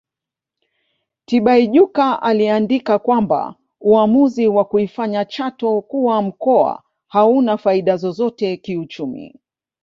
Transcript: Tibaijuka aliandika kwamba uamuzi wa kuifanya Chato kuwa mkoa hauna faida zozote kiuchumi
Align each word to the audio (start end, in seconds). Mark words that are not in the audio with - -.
Tibaijuka 1.25 2.21
aliandika 2.21 2.99
kwamba 2.99 3.55
uamuzi 3.81 4.47
wa 4.47 4.65
kuifanya 4.65 5.25
Chato 5.25 5.81
kuwa 5.81 6.21
mkoa 6.21 6.83
hauna 7.07 7.57
faida 7.57 7.97
zozote 7.97 8.57
kiuchumi 8.57 9.35